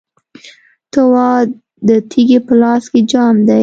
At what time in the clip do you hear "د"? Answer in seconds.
1.87-1.89